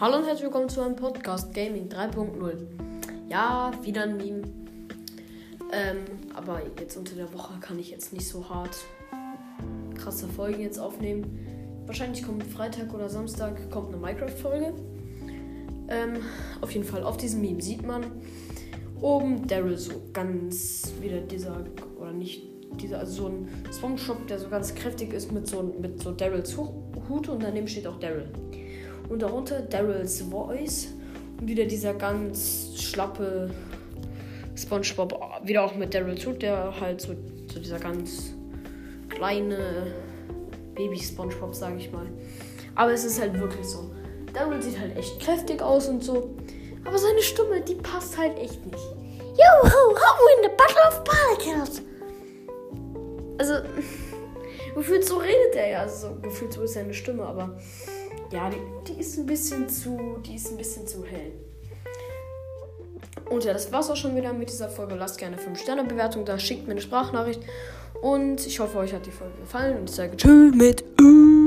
Hallo 0.00 0.16
und 0.16 0.24
herzlich 0.24 0.44
willkommen 0.44 0.70
zu 0.70 0.80
einem 0.80 0.96
Podcast 0.96 1.52
Gaming 1.52 1.90
3.0. 1.90 2.56
Ja, 3.28 3.70
wieder 3.82 4.04
ein 4.04 4.16
Meme. 4.16 4.44
Ähm, 5.72 5.98
aber 6.34 6.62
jetzt 6.78 6.96
unter 6.96 7.14
der 7.16 7.30
Woche 7.34 7.60
kann 7.60 7.78
ich 7.78 7.90
jetzt 7.90 8.10
nicht 8.14 8.26
so 8.26 8.48
hart 8.48 8.74
krasse 9.98 10.26
Folgen 10.26 10.62
jetzt 10.62 10.78
aufnehmen. 10.78 11.84
Wahrscheinlich 11.84 12.24
kommt 12.24 12.42
Freitag 12.44 12.94
oder 12.94 13.10
Samstag 13.10 13.70
kommt 13.70 13.88
eine 13.88 13.98
Minecraft-Folge. 13.98 14.72
Ähm, 15.88 16.22
auf 16.62 16.70
jeden 16.70 16.86
Fall 16.86 17.02
auf 17.02 17.18
diesem 17.18 17.42
Meme 17.42 17.60
sieht 17.60 17.86
man 17.86 18.06
oben 19.02 19.46
Daryl 19.46 19.76
so 19.76 20.00
ganz 20.14 20.94
wieder 21.02 21.20
dieser 21.20 21.62
oder 22.00 22.12
nicht 22.12 22.48
dieser 22.80 23.00
also 23.00 23.24
so 23.24 23.28
ein 23.28 23.48
Spongeshop, 23.70 24.26
der 24.28 24.38
so 24.38 24.48
ganz 24.48 24.74
kräftig 24.74 25.12
ist 25.12 25.30
mit 25.30 25.46
so 25.46 25.62
mit 25.62 26.02
so 26.02 26.12
Daryls 26.12 26.56
Hut 26.56 27.28
und 27.28 27.42
daneben 27.42 27.68
steht 27.68 27.86
auch 27.86 28.00
Daryl. 28.00 28.32
Und 29.10 29.20
darunter 29.20 29.60
Daryls 29.60 30.22
Voice 30.22 30.88
und 31.40 31.48
wieder 31.48 31.64
dieser 31.64 31.94
ganz 31.94 32.70
schlappe 32.76 33.50
SpongeBob, 34.54 35.20
wieder 35.44 35.64
auch 35.64 35.74
mit 35.74 35.92
Daryl 35.92 36.16
Hut, 36.24 36.40
der 36.42 36.80
halt 36.80 37.00
so, 37.00 37.14
so 37.52 37.58
dieser 37.58 37.78
ganz 37.78 38.34
kleine 39.08 39.92
Baby 40.74 40.98
SpongeBob, 40.98 41.54
sage 41.54 41.76
ich 41.78 41.90
mal. 41.92 42.06
Aber 42.76 42.92
es 42.92 43.04
ist 43.04 43.20
halt 43.20 43.38
wirklich 43.38 43.66
so. 43.66 43.90
Daryl 44.32 44.62
sieht 44.62 44.78
halt 44.78 44.96
echt 44.96 45.20
kräftig 45.20 45.60
aus 45.60 45.88
und 45.88 46.04
so. 46.04 46.30
Aber 46.84 46.96
seine 46.96 47.20
Stimme, 47.20 47.60
die 47.60 47.74
passt 47.74 48.16
halt 48.16 48.38
echt 48.38 48.64
nicht. 48.64 48.78
Yo, 48.78 49.68
ho, 49.68 49.94
ho, 49.94 50.28
in 50.36 50.44
the 50.44 50.50
Battle 50.56 50.82
of 50.88 51.04
Paracels. 51.04 51.82
Also, 53.38 53.54
gefühlt 54.74 55.04
so 55.04 55.16
redet 55.16 55.56
er 55.56 55.70
ja. 55.70 55.80
Also, 55.80 56.16
gefühlt 56.22 56.52
so 56.52 56.62
ist 56.62 56.74
seine 56.74 56.94
Stimme, 56.94 57.24
aber 57.24 57.58
ja, 58.32 58.50
die, 58.50 58.92
die 58.92 59.00
ist 59.00 59.18
ein 59.18 59.26
bisschen 59.26 59.68
zu, 59.68 60.18
die 60.24 60.36
ist 60.36 60.50
ein 60.50 60.56
bisschen 60.56 60.86
zu 60.86 61.04
hell. 61.04 61.32
Und 63.30 63.44
ja, 63.44 63.52
das 63.52 63.72
war's 63.72 63.90
auch 63.90 63.96
schon 63.96 64.16
wieder 64.16 64.32
mit 64.32 64.50
dieser 64.50 64.68
Folge. 64.68 64.94
Lasst 64.94 65.18
gerne 65.18 65.36
5-Sterne-Bewertung 65.36 66.24
da, 66.24 66.38
schickt 66.38 66.66
mir 66.66 66.72
eine 66.72 66.80
Sprachnachricht. 66.80 67.40
Und 68.02 68.46
ich 68.46 68.58
hoffe, 68.58 68.78
euch 68.78 68.92
hat 68.92 69.06
die 69.06 69.10
Folge 69.10 69.38
gefallen. 69.40 69.78
Und 69.78 69.90
ich 69.90 69.96
sage 69.96 70.16
Tschüss 70.16 70.54
mit 70.54 70.84
Ö. 71.00 71.39